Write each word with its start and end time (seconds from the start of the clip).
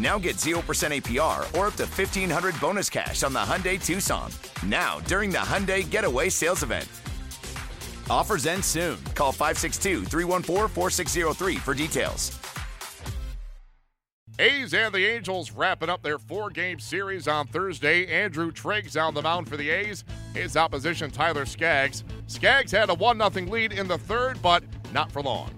Now 0.00 0.18
get 0.18 0.36
0% 0.36 0.54
APR 0.62 1.40
or 1.58 1.66
up 1.66 1.74
to 1.74 1.84
1500 1.84 2.58
bonus 2.58 2.88
cash 2.88 3.22
on 3.22 3.34
the 3.34 3.38
Hyundai 3.38 3.84
Tucson. 3.84 4.32
Now, 4.64 4.98
during 5.00 5.28
the 5.28 5.36
Hyundai 5.38 5.88
Getaway 5.88 6.30
Sales 6.30 6.62
Event. 6.62 6.88
Offers 8.08 8.46
end 8.46 8.64
soon. 8.64 8.96
Call 9.14 9.30
562 9.30 10.06
314 10.06 10.68
4603 10.68 11.56
for 11.56 11.74
details. 11.74 12.38
A's 14.38 14.72
and 14.72 14.94
the 14.94 15.04
Angels 15.04 15.52
wrapping 15.52 15.90
up 15.90 16.02
their 16.02 16.18
four 16.18 16.48
game 16.48 16.78
series 16.78 17.28
on 17.28 17.46
Thursday. 17.48 18.06
Andrew 18.06 18.50
Triggs 18.50 18.96
on 18.96 19.12
the 19.12 19.20
mound 19.20 19.50
for 19.50 19.58
the 19.58 19.68
A's. 19.68 20.04
His 20.32 20.56
opposition, 20.56 21.10
Tyler 21.10 21.44
Skaggs. 21.44 22.04
Skaggs 22.26 22.72
had 22.72 22.88
a 22.88 22.94
1 22.94 23.18
0 23.18 23.46
lead 23.50 23.72
in 23.72 23.86
the 23.86 23.98
third, 23.98 24.40
but 24.40 24.64
not 24.94 25.12
for 25.12 25.20
long. 25.20 25.50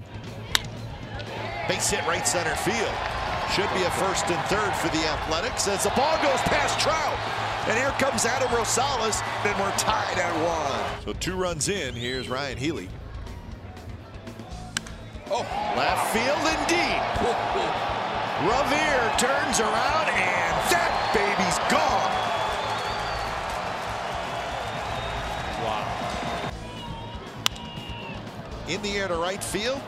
Base 1.68 1.90
hit 1.90 2.04
right 2.08 2.26
center 2.26 2.56
field. 2.56 3.21
Should 3.50 3.72
be 3.74 3.82
a 3.82 3.90
first 3.90 4.30
and 4.30 4.42
third 4.46 4.72
for 4.76 4.88
the 4.88 5.04
Athletics 5.06 5.68
as 5.68 5.82
the 5.84 5.90
ball 5.90 6.16
goes 6.22 6.40
past 6.48 6.80
Trout. 6.80 7.18
And 7.68 7.76
here 7.78 7.90
comes 7.98 8.24
Adam 8.24 8.48
Rosales, 8.48 9.22
and 9.44 9.58
we're 9.60 9.70
tied 9.76 10.18
at 10.18 10.34
one. 10.44 11.04
So 11.04 11.12
two 11.12 11.36
runs 11.36 11.68
in. 11.68 11.94
Here's 11.94 12.28
Ryon 12.28 12.56
Healy. 12.56 12.88
Oh, 15.30 15.46
left 15.76 16.12
field 16.12 16.44
indeed. 16.60 17.02
Revere 18.42 19.12
turns 19.18 19.60
around, 19.60 20.08
and 20.08 20.70
that 20.72 20.92
baby's 21.14 21.58
gone. 21.70 22.10
Wow. 25.62 25.86
In 28.68 28.82
the 28.82 28.98
air 28.98 29.06
to 29.06 29.14
right 29.14 29.44
field. 29.44 29.80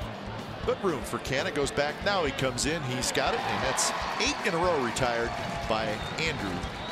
But 0.66 0.82
room 0.82 1.02
for 1.02 1.18
Canna 1.18 1.50
goes 1.50 1.70
back. 1.70 1.94
Now 2.04 2.24
he 2.24 2.32
comes 2.32 2.66
in. 2.66 2.82
He's 2.84 3.12
got 3.12 3.34
it. 3.34 3.40
And 3.40 3.64
that's 3.64 3.92
eight 4.20 4.36
in 4.46 4.54
a 4.54 4.58
row 4.58 4.82
retired 4.82 5.30
by 5.68 5.84
Andrew 6.18 6.50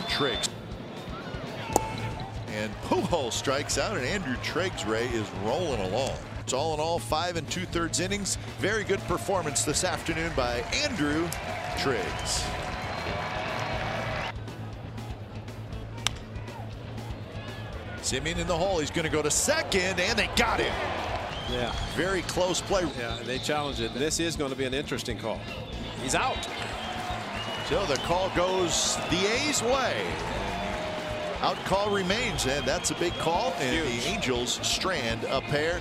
Triggs. 0.08 0.48
And 2.48 2.70
Pujols 2.82 3.32
strikes 3.32 3.78
out, 3.78 3.96
and 3.96 4.04
Andrew 4.04 4.36
Triggs 4.42 4.84
Ray 4.84 5.06
is 5.06 5.26
rolling 5.42 5.80
along. 5.80 6.16
It's 6.40 6.52
all 6.52 6.74
in 6.74 6.80
all 6.80 6.98
five 6.98 7.36
and 7.36 7.48
two 7.50 7.64
thirds 7.64 7.98
innings. 7.98 8.36
Very 8.58 8.84
good 8.84 9.00
performance 9.00 9.64
this 9.64 9.84
afternoon 9.84 10.32
by 10.36 10.58
Andrew 10.84 11.26
Triggs. 11.78 12.44
Simmons 18.02 18.38
in 18.38 18.46
the 18.46 18.56
hole. 18.56 18.80
He's 18.80 18.90
going 18.90 19.06
to 19.06 19.10
go 19.10 19.22
to 19.22 19.30
second, 19.30 19.98
and 19.98 20.18
they 20.18 20.28
got 20.36 20.60
him. 20.60 21.01
Yeah. 21.52 21.72
Very 21.94 22.22
close 22.22 22.60
play. 22.60 22.86
Yeah, 22.98 23.18
they 23.24 23.38
challenge 23.38 23.80
it. 23.80 23.94
This 23.94 24.18
is 24.20 24.36
going 24.36 24.50
to 24.50 24.56
be 24.56 24.64
an 24.64 24.74
interesting 24.74 25.18
call. 25.18 25.38
He's 26.02 26.14
out. 26.14 26.48
So 27.68 27.84
the 27.86 27.96
call 27.96 28.30
goes 28.30 28.96
the 29.10 29.26
A's 29.26 29.62
way. 29.62 30.06
Out 31.40 31.56
call 31.64 31.90
remains, 31.90 32.46
and 32.46 32.64
that's 32.64 32.90
a 32.90 32.94
big 32.94 33.12
call. 33.14 33.52
And 33.58 33.86
Huge. 33.86 34.04
the 34.04 34.08
Angels 34.10 34.66
strand 34.66 35.24
a 35.24 35.40
pair. 35.40 35.80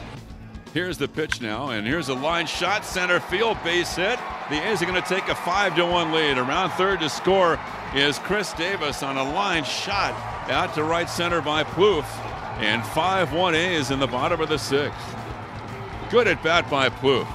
Here's 0.73 0.97
the 0.97 1.07
pitch 1.07 1.41
now, 1.41 1.69
and 1.69 1.85
here's 1.85 2.09
a 2.09 2.13
line 2.13 2.47
shot, 2.47 2.85
center 2.85 3.19
field 3.19 3.57
base 3.63 3.95
hit. 3.95 4.17
The 4.49 4.55
A's 4.69 4.81
are 4.81 4.85
going 4.85 5.01
to 5.01 5.07
take 5.07 5.27
a 5.27 5.35
five 5.35 5.75
to 5.75 5.85
one 5.85 6.11
lead. 6.11 6.37
Around 6.37 6.71
third 6.71 7.01
to 7.01 7.09
score 7.09 7.59
is 7.93 8.17
Khris 8.19 8.53
Davis 8.53 9.03
on 9.03 9.17
a 9.17 9.23
line 9.33 9.65
shot 9.65 10.13
out 10.49 10.73
to 10.75 10.83
right 10.83 11.09
center 11.09 11.41
by 11.41 11.63
Plouffe, 11.63 12.05
and 12.59 12.81
5-1 12.83 13.53
A's 13.53 13.91
in 13.91 13.99
the 13.99 14.07
bottom 14.07 14.39
of 14.39 14.49
the 14.49 14.57
sixth. 14.57 15.15
Good 16.11 16.27
at 16.27 16.43
bat 16.43 16.69
by 16.69 16.89
Plouffe. 16.89 17.25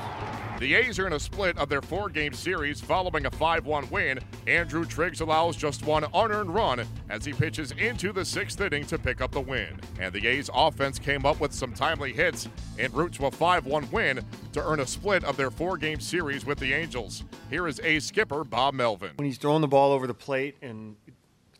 The 0.60 0.75
A's 0.75 0.98
are 0.98 1.06
in 1.06 1.14
a 1.14 1.19
split 1.19 1.56
of 1.56 1.70
their 1.70 1.81
four 1.81 2.10
game 2.10 2.34
series 2.34 2.78
following 2.78 3.25
a 3.25 3.31
5 3.31 3.64
1 3.64 3.88
win. 3.88 4.19
Andrew 4.47 4.84
Triggs 4.84 5.22
allows 5.22 5.56
just 5.56 5.87
one 5.87 6.04
unearned 6.12 6.54
run 6.54 6.87
as 7.09 7.25
he 7.25 7.32
pitches 7.32 7.72
into 7.72 8.12
the 8.12 8.22
sixth 8.22 8.60
inning 8.60 8.84
to 8.84 8.98
pick 8.98 9.22
up 9.22 9.32
the 9.32 9.41
win. 9.41 9.81
And 9.98 10.12
the 10.12 10.26
A's 10.26 10.50
offense 10.53 10.98
came 10.98 11.25
up 11.25 11.41
with 11.41 11.54
some 11.54 11.72
timely 11.72 12.12
hits 12.12 12.50
en 12.78 12.92
route 12.92 13.14
to 13.14 13.25
a 13.25 13.31
5 13.31 13.64
1 13.64 13.91
win 13.92 14.22
to 14.53 14.62
earn 14.62 14.81
a 14.81 14.87
split 14.87 15.25
of 15.25 15.38
their 15.38 15.50
four 15.50 15.78
game 15.78 15.98
series 15.98 16.44
with 16.44 16.58
the 16.58 16.75
Angels. 16.75 17.25
Here 17.48 17.66
is 17.66 17.81
A's 17.81 18.04
skipper 18.04 18.44
Bob 18.44 18.75
Melvin. 18.75 19.12
When 19.16 19.25
he's 19.25 19.38
throwing 19.38 19.62
the 19.62 19.69
ball 19.69 19.93
over 19.93 20.06
the 20.06 20.12
plate 20.12 20.56
and 20.60 20.97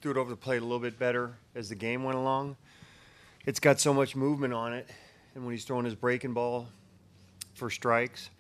threw 0.03 0.11
it 0.11 0.19
over 0.19 0.29
the 0.29 0.37
plate 0.37 0.61
a 0.61 0.67
little 0.67 0.81
bit 0.81 0.99
better 0.99 1.39
as 1.55 1.71
the 1.71 1.77
game 1.77 2.05
went 2.05 2.19
along, 2.19 2.59
it's 3.47 3.59
got 3.59 3.81
so 3.81 3.95
much 3.95 4.15
movement 4.15 4.53
on 4.53 4.75
it. 4.75 4.91
And 5.35 5.47
when 5.47 5.55
he's 5.55 5.65
throwing 5.65 5.87
his 5.87 5.95
breaking 5.95 6.35
ball 6.35 6.69
for 7.57 7.71
strikes, 7.71 8.31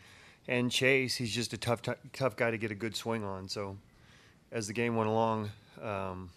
and 0.48 0.70
Chase, 0.70 1.16
he's 1.16 1.34
just 1.34 1.52
a 1.52 1.58
tough, 1.58 1.82
t- 1.82 1.92
tough 2.12 2.36
guy 2.36 2.50
to 2.50 2.58
get 2.58 2.70
a 2.70 2.74
good 2.74 2.94
swing 2.94 3.24
on. 3.24 3.48
So, 3.48 3.76
as 4.52 4.66
the 4.66 4.72
game 4.72 4.94
went 4.96 5.08
along, 5.08 5.50
um, 5.82 6.30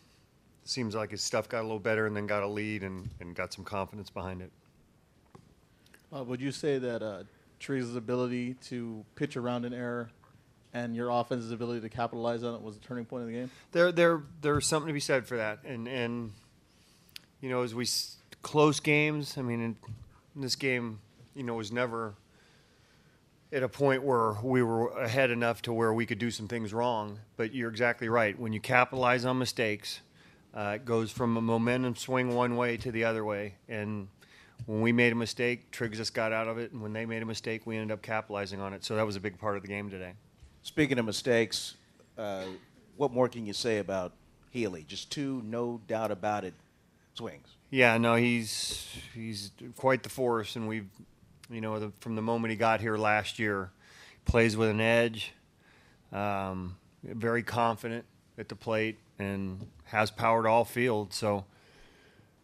seems 0.64 0.96
like 0.96 1.12
his 1.12 1.22
stuff 1.22 1.50
got 1.50 1.62
a 1.62 1.64
little 1.64 1.80
better, 1.80 2.08
and 2.08 2.16
then 2.16 2.28
got 2.28 2.44
a 2.44 2.48
lead 2.48 2.84
and, 2.84 3.10
and 3.20 3.36
got 3.36 3.54
some 3.54 3.64
confidence 3.64 4.10
behind 4.10 4.42
it. 4.42 4.52
Uh, 6.16 6.24
would 6.24 6.42
you 6.42 6.52
say 6.52 6.80
that 6.80 7.04
uh, 7.04 7.24
Triggs' 7.60 7.96
ability 7.96 8.56
to 8.66 9.06
pitch 9.16 9.38
around 9.38 9.66
an 9.66 9.74
error 9.74 10.10
and 10.74 10.96
your 10.96 11.10
offense's 11.10 11.52
ability 11.52 11.82
to 11.82 11.90
capitalize 11.90 12.44
on 12.44 12.54
it 12.56 12.62
was 12.62 12.78
the 12.78 12.86
turning 12.86 13.06
point 13.06 13.22
of 13.24 13.28
the 13.28 13.34
game? 13.34 13.52
There, 13.72 13.92
there, 13.92 14.22
there's 14.42 14.66
something 14.68 14.88
to 14.88 14.94
be 14.94 15.00
said 15.00 15.28
for 15.28 15.38
that, 15.38 15.60
and 15.64 15.88
and 15.88 16.32
you 17.42 17.50
know, 17.50 17.62
as 17.64 17.74
we 17.74 17.84
s- 17.84 18.18
close 18.42 18.80
games, 18.80 19.38
I 19.38 19.42
mean, 19.42 19.62
in, 19.62 19.76
in 20.36 20.42
this 20.42 20.56
game, 20.56 21.00
you 21.36 21.44
know, 21.44 21.54
was 21.54 21.72
never 21.72 22.16
at 23.52 23.64
a 23.64 23.70
point 23.70 24.04
where 24.04 24.34
we 24.44 24.62
were 24.62 24.90
ahead 24.90 25.32
enough 25.32 25.62
to 25.64 25.74
where 25.74 25.94
we 25.94 26.06
could 26.06 26.20
do 26.20 26.30
some 26.32 26.48
things 26.48 26.74
wrong. 26.74 27.20
But 27.38 27.54
you're 27.54 27.70
exactly 27.70 28.10
right. 28.10 28.38
When 28.40 28.54
you 28.54 28.60
capitalize 28.60 29.26
on 29.26 29.40
mistakes, 29.40 30.02
uh, 30.54 30.74
it 30.76 30.86
goes 30.86 31.12
from 31.12 31.38
a 31.38 31.42
momentum 31.42 31.96
swing 31.96 32.36
one 32.36 32.56
way 32.56 32.78
to 32.78 32.92
the 32.92 33.04
other 33.04 33.26
way. 33.26 33.56
And 33.68 34.08
when 34.66 34.82
we 34.82 34.92
made 34.92 35.12
a 35.12 35.16
mistake, 35.16 35.72
Triggs 35.72 35.98
just 35.98 36.14
got 36.14 36.32
out 36.32 36.48
of 36.48 36.58
it. 36.58 36.72
And 36.72 36.82
when 36.82 36.94
they 36.94 37.06
made 37.06 37.24
a 37.24 37.26
mistake, 37.26 37.66
we 37.66 37.76
ended 37.78 37.92
up 37.92 38.02
capitalizing 38.02 38.60
on 38.60 38.74
it. 38.74 38.84
So 38.84 38.96
that 38.96 39.06
was 39.06 39.16
a 39.16 39.20
big 39.20 39.40
part 39.40 39.56
of 39.56 39.64
the 39.64 39.68
game 39.68 39.90
today. 39.90 40.14
Speaking 40.62 41.00
of 41.00 41.06
mistakes, 41.06 41.76
uh, 42.18 42.44
what 42.98 43.12
more 43.12 43.30
can 43.30 43.46
you 43.46 43.54
say 43.54 43.78
about 43.78 44.14
Healy? 44.52 44.84
Just 44.88 45.10
two, 45.12 45.42
no 45.46 45.82
doubt 45.88 46.12
about 46.12 46.44
it, 46.44 46.54
swings. 47.14 47.48
Yeah, 47.72 47.98
no, 47.98 48.16
he's 48.16 48.88
he's 49.14 49.52
quite 49.78 50.04
the 50.04 50.10
force, 50.10 50.56
and 50.56 50.68
we've 50.68 50.90
you 51.50 51.62
know, 51.62 51.80
the, 51.80 51.92
from 52.00 52.16
the 52.16 52.22
moment 52.22 52.52
he 52.52 52.58
got 52.58 52.82
here 52.82 52.98
last 52.98 53.40
year, 53.40 53.72
plays 54.26 54.56
with 54.56 54.70
an 54.70 54.82
edge, 54.82 55.34
um, 56.12 56.78
very 57.04 57.44
confident 57.44 58.06
at 58.38 58.50
the 58.50 58.56
plate, 58.56 58.98
and 59.18 59.66
has 59.86 60.12
power 60.12 60.44
to 60.44 60.50
all 60.50 60.66
field. 60.66 61.14
So, 61.14 61.46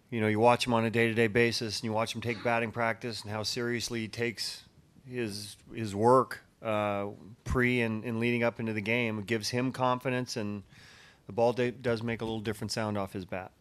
you 0.09 0.21
know, 0.21 0.27
you 0.27 0.39
watch 0.39 0.65
him 0.65 0.73
on 0.73 0.85
a 0.85 0.89
day-to-day 0.89 1.27
basis, 1.27 1.79
and 1.79 1.85
you 1.85 1.93
watch 1.93 2.15
him 2.15 2.21
take 2.21 2.43
batting 2.43 2.71
practice, 2.71 3.21
and 3.21 3.31
how 3.31 3.43
seriously 3.43 4.01
he 4.01 4.07
takes 4.07 4.63
his 5.07 5.57
his 5.73 5.93
work 5.93 6.41
uh, 6.63 7.07
pre 7.43 7.81
and, 7.81 8.03
and 8.03 8.19
leading 8.19 8.43
up 8.43 8.59
into 8.59 8.73
the 8.73 8.81
game. 8.81 9.19
It 9.19 9.27
gives 9.27 9.49
him 9.49 9.71
confidence, 9.71 10.35
and 10.35 10.63
the 11.27 11.33
ball 11.33 11.53
does 11.53 12.01
make 12.01 12.21
a 12.21 12.25
little 12.25 12.39
different 12.39 12.71
sound 12.71 12.97
off 12.97 13.13
his 13.13 13.25
bat. 13.25 13.51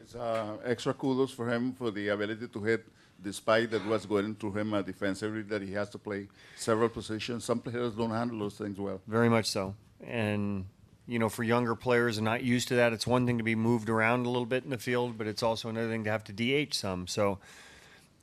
It's 0.00 0.14
uh, 0.14 0.58
extra 0.64 0.94
kudos 0.94 1.32
for 1.32 1.48
him 1.48 1.72
for 1.72 1.90
the 1.90 2.08
ability 2.08 2.46
to 2.46 2.62
hit 2.62 2.86
despite 3.22 3.70
that 3.70 3.84
what's 3.86 4.06
going 4.06 4.34
through 4.34 4.52
him 4.52 4.74
uh, 4.74 4.82
defensively, 4.82 5.42
that 5.42 5.62
he 5.62 5.72
has 5.72 5.88
to 5.90 5.98
play 5.98 6.28
several 6.56 6.88
positions. 6.88 7.44
Some 7.44 7.60
players 7.60 7.94
don't 7.94 8.10
handle 8.10 8.38
those 8.38 8.56
things 8.56 8.78
well. 8.78 9.00
Very 9.06 9.28
much 9.28 9.46
so. 9.46 9.74
And, 10.04 10.66
you 11.06 11.18
know, 11.18 11.28
for 11.28 11.42
younger 11.42 11.74
players 11.74 12.18
and 12.18 12.24
not 12.24 12.42
used 12.42 12.68
to 12.68 12.74
that, 12.76 12.92
it's 12.92 13.06
one 13.06 13.26
thing 13.26 13.38
to 13.38 13.44
be 13.44 13.54
moved 13.54 13.88
around 13.88 14.26
a 14.26 14.30
little 14.30 14.46
bit 14.46 14.64
in 14.64 14.70
the 14.70 14.78
field, 14.78 15.18
but 15.18 15.26
it's 15.26 15.42
also 15.42 15.68
another 15.68 15.88
thing 15.88 16.04
to 16.04 16.10
have 16.10 16.24
to 16.24 16.32
DH 16.32 16.74
some. 16.74 17.06
So, 17.06 17.38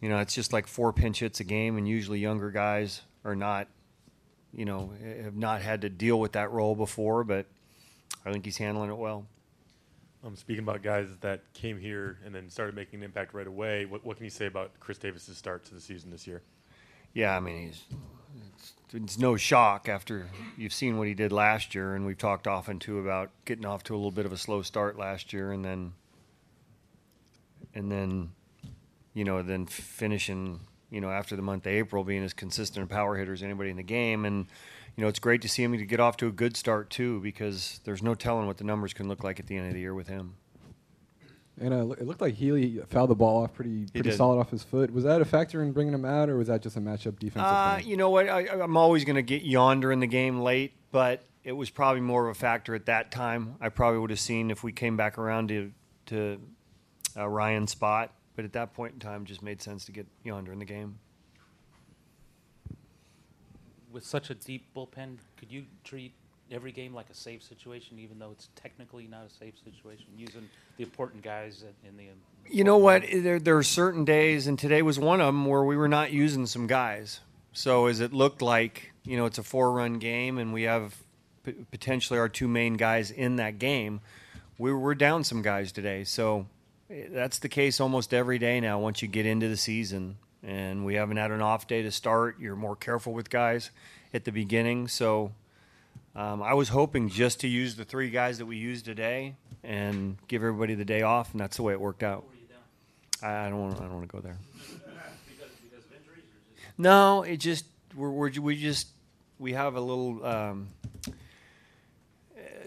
you 0.01 0.09
know, 0.09 0.19
it's 0.19 0.35
just 0.35 0.53
like 0.53 0.67
four 0.67 0.93
pinch 0.93 1.19
hits 1.19 1.39
a 1.39 1.43
game, 1.43 1.77
and 1.77 1.87
usually 1.87 2.19
younger 2.19 2.51
guys 2.51 3.01
are 3.25 3.35
not 3.35 3.67
you 4.55 4.65
know, 4.65 4.91
have 5.23 5.35
not 5.35 5.61
had 5.61 5.81
to 5.81 5.89
deal 5.89 6.19
with 6.19 6.33
that 6.33 6.51
role 6.51 6.75
before, 6.75 7.23
but 7.23 7.47
I 8.25 8.31
think 8.31 8.45
he's 8.45 8.57
handling 8.57 8.89
it 8.89 8.97
well. 8.97 9.25
Um, 10.25 10.37
speaking 10.37 10.63
about 10.63 10.81
guys 10.81 11.09
that 11.19 11.41
came 11.53 11.77
here 11.77 12.17
and 12.25 12.33
then 12.33 12.49
started 12.49 12.75
making 12.75 12.99
an 12.99 13.03
impact 13.03 13.33
right 13.33 13.47
away, 13.47 13.85
what, 13.85 14.05
what 14.05 14.15
can 14.15 14.23
you 14.23 14.29
say 14.29 14.45
about 14.45 14.71
Khris 14.79 14.97
Davis's 14.97 15.37
start 15.37 15.65
to 15.65 15.73
the 15.73 15.81
season 15.81 16.11
this 16.11 16.25
year? 16.25 16.41
Yeah, 17.13 17.35
I 17.35 17.41
mean, 17.41 17.67
he's 17.67 17.83
it's, 18.55 18.73
it's 18.93 19.19
no 19.19 19.35
shock 19.35 19.89
after 19.89 20.29
you've 20.57 20.73
seen 20.73 20.97
what 20.97 21.07
he 21.07 21.13
did 21.13 21.31
last 21.31 21.75
year, 21.75 21.93
and 21.93 22.05
we've 22.05 22.17
talked 22.17 22.47
often 22.47 22.79
too 22.79 22.99
about 22.99 23.31
getting 23.45 23.65
off 23.65 23.83
to 23.83 23.93
a 23.93 23.97
little 23.97 24.11
bit 24.11 24.25
of 24.25 24.31
a 24.31 24.37
slow 24.37 24.61
start 24.61 24.97
last 24.97 25.33
year, 25.33 25.51
and 25.51 25.63
then 25.63 25.93
and 27.75 27.91
then 27.91 28.31
you 29.13 29.23
know 29.23 29.41
then 29.43 29.65
finishing 29.65 30.61
you 30.93 31.01
know 31.01 31.09
after 31.09 31.35
the 31.35 31.41
month 31.41 31.65
of 31.65 31.73
April 31.73 32.03
being 32.03 32.23
as 32.23 32.33
consistent 32.33 32.85
a 32.85 32.87
power 32.87 33.17
hitter 33.17 33.33
as 33.33 33.41
anybody 33.43 33.69
in 33.71 33.77
the 33.77 33.83
game, 33.83 34.23
and 34.25 34.45
you 34.95 35.01
know 35.03 35.07
it's 35.09 35.19
great 35.19 35.41
to 35.41 35.49
see 35.49 35.63
him 35.63 35.71
to 35.77 35.85
get 35.85 35.99
off 35.99 36.15
to 36.17 36.27
a 36.27 36.31
good 36.31 36.55
start 36.55 36.89
too 36.89 37.19
because 37.21 37.79
there's 37.83 38.03
no 38.03 38.13
telling 38.15 38.45
what 38.47 38.57
the 38.57 38.63
numbers 38.63 38.93
can 38.93 39.07
look 39.07 39.23
like 39.23 39.39
at 39.39 39.47
the 39.47 39.57
end 39.57 39.67
of 39.67 39.73
the 39.73 39.79
year 39.79 39.93
with 39.93 40.07
him. 40.07 40.35
And 41.61 41.71
uh, 41.71 41.91
it 41.91 42.07
looked 42.07 42.21
like 42.21 42.33
Healy 42.33 42.79
fouled 42.87 43.11
the 43.11 43.15
ball 43.15 43.43
off 43.43 43.53
pretty 43.53 43.85
pretty 43.93 44.11
solid 44.11 44.39
off 44.39 44.49
his 44.49 44.63
foot. 44.63 44.91
Was 44.91 45.03
that 45.03 45.21
a 45.21 45.25
factor 45.25 45.61
in 45.61 45.71
bringing 45.71 45.93
him 45.93 46.03
out, 46.05 46.29
or 46.29 46.37
was 46.37 46.47
that 46.47 46.61
just 46.63 46.77
a 46.77 46.81
matchup 46.81 47.19
defensive 47.19 47.41
Uh, 47.43 47.77
thing? 47.77 47.87
you 47.87 47.97
know 47.97 48.09
what? 48.09 48.27
I, 48.27 48.47
I'm 48.61 48.75
always 48.77 49.05
going 49.05 49.17
to 49.17 49.21
get 49.21 49.43
yonder 49.43 49.91
in 49.91 49.99
the 49.99 50.07
game 50.07 50.39
late, 50.41 50.73
but 50.91 51.23
it 51.43 51.51
was 51.51 51.69
probably 51.69 52.01
more 52.01 52.27
of 52.27 52.35
a 52.35 52.39
factor 52.39 52.73
at 52.73 52.87
that 52.87 53.11
time. 53.11 53.55
I 53.61 53.69
probably 53.69 53.99
would 53.99 54.09
have 54.09 54.19
seen 54.19 54.49
if 54.49 54.63
we 54.63 54.71
came 54.71 54.97
back 54.97 55.17
around 55.19 55.49
to 55.49 55.71
to 56.07 56.39
uh, 57.15 57.27
Ryon's 57.27 57.69
spot, 57.71 58.11
but 58.35 58.45
at 58.45 58.53
that 58.53 58.73
point 58.73 58.93
in 58.93 58.99
time, 58.99 59.23
it 59.23 59.27
just 59.27 59.43
made 59.43 59.61
sense 59.61 59.85
to 59.85 59.91
get 59.91 60.07
yonder 60.23 60.51
in 60.51 60.59
the 60.59 60.65
game. 60.65 60.99
With 63.91 64.05
such 64.05 64.29
a 64.29 64.35
deep 64.35 64.65
bullpen, 64.75 65.17
could 65.37 65.51
you 65.51 65.65
treat 65.83 66.13
every 66.51 66.71
game 66.71 66.93
like 66.93 67.09
a 67.09 67.15
safe 67.15 67.43
situation, 67.43 67.99
even 67.99 68.19
though 68.19 68.31
it's 68.31 68.49
technically 68.55 69.07
not 69.07 69.25
a 69.25 69.29
safe 69.29 69.53
situation, 69.63 70.05
using 70.17 70.49
the 70.77 70.83
important 70.83 71.23
guys 71.23 71.63
in- 71.87 71.97
the. 71.97 72.05
You 72.49 72.63
know 72.63 72.77
what? 72.77 73.03
There, 73.11 73.39
there 73.39 73.57
are 73.57 73.63
certain 73.63 74.05
days, 74.05 74.47
and 74.47 74.57
today 74.57 74.81
was 74.81 74.99
one 74.99 75.21
of 75.21 75.27
them 75.27 75.45
where 75.45 75.63
we 75.63 75.77
were 75.77 75.87
not 75.87 76.11
using 76.11 76.45
some 76.45 76.67
guys. 76.67 77.21
So 77.53 77.85
as 77.87 77.99
it 77.99 78.13
looked 78.13 78.41
like, 78.41 78.93
you 79.03 79.15
know, 79.17 79.25
it's 79.25 79.37
a 79.37 79.43
four-run 79.43 79.99
game, 79.99 80.37
and 80.37 80.53
we 80.53 80.63
have 80.63 80.95
p- 81.43 81.53
potentially 81.71 82.19
our 82.19 82.29
two 82.29 82.47
main 82.47 82.75
guys 82.75 83.11
in 83.11 83.37
that 83.37 83.59
game. 83.59 84.01
We 84.57 84.73
were 84.73 84.95
down 84.95 85.23
some 85.23 85.41
guys 85.41 85.71
today, 85.71 86.03
so 86.03 86.47
that's 87.09 87.39
the 87.39 87.49
case 87.49 87.79
almost 87.79 88.13
every 88.13 88.37
day 88.37 88.59
now. 88.59 88.79
Once 88.79 89.01
you 89.01 89.07
get 89.07 89.25
into 89.25 89.47
the 89.47 89.57
season, 89.57 90.17
and 90.43 90.85
we 90.85 90.95
haven't 90.95 91.17
had 91.17 91.31
an 91.31 91.41
off 91.41 91.67
day 91.67 91.81
to 91.81 91.91
start, 91.91 92.39
you're 92.39 92.55
more 92.55 92.75
careful 92.75 93.13
with 93.13 93.29
guys 93.29 93.71
at 94.13 94.25
the 94.25 94.31
beginning. 94.31 94.87
So 94.87 95.31
um, 96.15 96.43
I 96.43 96.53
was 96.53 96.69
hoping 96.69 97.09
just 97.09 97.39
to 97.41 97.47
use 97.47 97.75
the 97.75 97.85
three 97.85 98.09
guys 98.09 98.37
that 98.37 98.45
we 98.45 98.57
used 98.57 98.85
today 98.85 99.35
and 99.63 100.17
give 100.27 100.41
everybody 100.41 100.75
the 100.75 100.85
day 100.85 101.01
off, 101.01 101.31
and 101.31 101.39
that's 101.39 101.57
the 101.57 101.63
way 101.63 101.73
it 101.73 101.79
worked 101.79 102.03
out. 102.03 102.25
I 103.21 103.47
don't 103.49 103.59
want. 103.59 103.77
I 103.77 103.83
don't 103.83 103.93
want 103.93 104.09
to 104.09 104.11
go 104.11 104.19
there. 104.19 104.37
No, 106.77 107.23
it 107.23 107.37
just 107.37 107.65
we're, 107.95 108.09
we're 108.09 108.31
we 108.41 108.57
just 108.57 108.87
we 109.39 109.53
have 109.53 109.75
a 109.75 109.79
little 109.79 110.25
um, 110.25 110.67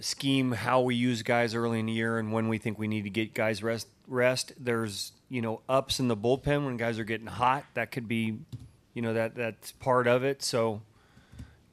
scheme 0.01 0.53
how 0.53 0.81
we 0.81 0.95
use 0.95 1.23
guys 1.23 1.55
early 1.55 1.81
in 1.81 1.87
the 1.87 1.93
year 1.93 2.19
and 2.19 2.33
when 2.33 2.49
we 2.49 2.59
think 2.59 2.79
we 2.79 2.89
need 2.89 3.03
to 3.03 3.11
get 3.11 3.35
guys 3.35 3.63
rest. 3.63 3.89
Rest. 4.07 4.53
There's 4.59 5.13
you 5.29 5.43
know 5.43 5.63
ups 5.69 6.01
in 6.01 6.09
the 6.09 6.17
bullpen 6.17 6.65
when 6.65 6.77
guys 6.77 6.99
are 6.99 7.05
getting 7.05 7.27
hot. 7.27 7.65
That 7.75 7.91
could 7.91 8.09
be, 8.09 8.39
you 8.95 9.03
know 9.03 9.15
that 9.15 9.35
that's 9.35 9.73
part 9.73 10.07
of 10.07 10.25
it. 10.25 10.43
So, 10.43 10.83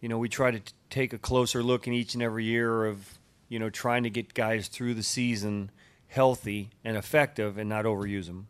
you 0.01 0.09
know 0.09 0.18
we 0.18 0.30
try 0.30 0.51
to 0.51 0.59
t- 0.59 0.74
take 0.89 1.13
a 1.13 1.18
closer 1.18 1.63
look 1.63 1.88
in 1.88 1.94
each 1.94 2.13
and 2.13 2.24
every 2.24 2.45
year 2.45 2.85
of 2.85 3.19
you 3.50 3.59
know 3.59 3.69
trying 3.69 4.03
to 4.03 4.09
get 4.09 4.33
guys 4.33 4.68
through 4.68 4.94
the 4.94 5.03
season 5.03 5.71
healthy 6.07 6.69
and 6.83 6.95
effective 6.95 7.57
and 7.57 7.68
not 7.68 7.85
overuse 7.85 8.27
them. 8.27 8.47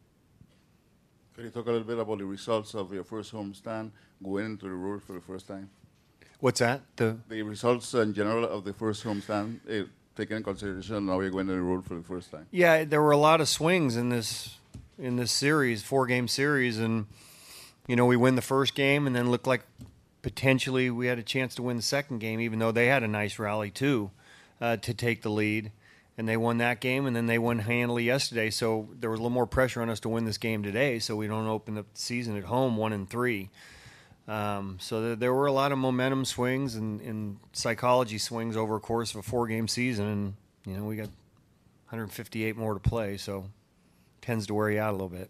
Could 1.34 1.46
you 1.46 1.50
talk 1.50 1.66
a 1.66 1.72
little 1.72 1.88
bit 1.88 1.98
about 1.98 2.18
the 2.20 2.26
results 2.26 2.76
of 2.76 2.94
your 2.94 3.04
first 3.04 3.34
homestand 3.34 3.92
going 4.22 4.46
into 4.46 4.66
the 4.66 4.76
road 4.76 5.02
for 5.02 5.14
the 5.14 5.22
first 5.22 5.48
time? 5.48 5.70
What's 6.40 6.60
that? 6.60 6.82
The 6.98 7.18
The 7.30 7.42
results 7.42 7.94
in 7.94 8.14
general 8.14 8.44
of 8.44 8.66
the 8.66 8.74
first 8.74 9.04
homestand, 9.04 9.60
eh, 9.68 9.86
taken 10.16 10.38
in 10.38 10.44
consideration, 10.44 11.06
now 11.06 11.20
you're 11.20 11.30
going 11.30 11.48
to 11.48 11.54
the 11.54 11.62
road 11.62 11.86
for 11.86 11.96
the 11.96 12.04
first 12.04 12.32
time. 12.32 12.48
Yeah, 12.52 12.84
there 12.84 13.02
were 13.02 13.12
a 13.12 13.18
lot 13.18 13.42
of 13.42 13.50
swings 13.50 13.96
in 13.96 14.10
this 14.10 14.58
in 14.98 15.16
this 15.16 15.32
series, 15.32 15.84
four 15.84 16.06
game 16.06 16.28
series, 16.28 16.80
and 16.80 17.08
you 17.88 17.96
know 17.96 18.06
we 18.06 18.18
win 18.18 18.36
the 18.36 18.42
first 18.42 18.76
game, 18.76 19.08
and 19.08 19.16
then 19.16 19.32
looked 19.32 19.48
like 19.48 19.62
potentially 20.22 20.90
we 20.90 21.08
had 21.08 21.20
a 21.20 21.24
chance 21.24 21.56
to 21.56 21.64
win 21.64 21.78
the 21.78 21.84
second 21.84 22.20
game, 22.20 22.40
even 22.40 22.60
though 22.60 22.72
they 22.72 22.88
had 22.88 23.04
a 23.04 23.08
nice 23.08 23.40
rally 23.40 23.70
too 23.70 24.12
uh, 24.62 24.78
to 24.78 24.94
take 24.94 25.22
the 25.22 25.30
lead, 25.30 25.72
and 26.18 26.28
they 26.28 26.38
won 26.38 26.58
that 26.60 26.80
game, 26.80 27.06
and 27.06 27.16
then 27.16 27.26
they 27.26 27.40
won 27.40 27.60
handily 27.60 28.04
yesterday. 28.04 28.50
So 28.50 28.90
there 29.00 29.10
was 29.10 29.20
a 29.20 29.24
little 29.24 29.34
more 29.34 29.48
pressure 29.48 29.82
on 29.82 29.90
us 29.90 30.00
to 30.02 30.10
win 30.10 30.26
this 30.26 30.38
game 30.38 30.64
today, 30.64 31.00
so 31.00 31.16
we 31.16 31.28
don't 31.28 31.48
open 31.48 31.76
the 31.76 31.86
season 31.94 32.38
at 32.38 32.46
home 32.46 32.78
one 32.78 32.94
and 32.94 33.10
three. 33.10 33.50
Um, 34.28 34.78
so 34.80 35.02
there, 35.02 35.16
there 35.16 35.34
were 35.34 35.48
a 35.48 35.52
lot 35.52 35.72
of 35.72 35.78
momentum 35.78 36.26
swings 36.26 36.76
and, 36.76 37.02
and 37.02 37.38
psychology 37.52 38.18
swings 38.18 38.56
over 38.56 38.78
a 38.78 38.80
course 38.80 39.12
of 39.12 39.18
a 39.18 39.22
four 39.24 39.48
game 39.48 39.68
season, 39.68 40.08
and 40.08 40.34
you 40.66 40.78
know 40.78 40.86
we 40.86 40.96
got 40.96 41.10
158 41.90 42.56
more 42.56 42.74
to 42.74 42.80
play, 42.80 43.18
so 43.18 43.50
tends 44.22 44.48
to 44.48 44.54
wear 44.54 44.72
you 44.72 44.80
out 44.80 44.92
a 44.92 44.94
little 44.94 45.10
bit. 45.10 45.30